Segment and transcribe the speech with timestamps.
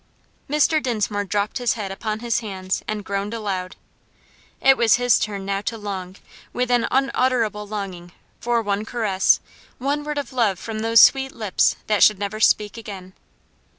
[0.49, 0.81] Mr.
[0.81, 3.75] Dinsmore dropped his head upon his hands, and groaned aloud.
[4.59, 6.15] It was his turn now to long,
[6.51, 9.41] with an unutterable longing, for one caress,
[9.77, 13.13] one word of love from those sweet lips that should never speak again.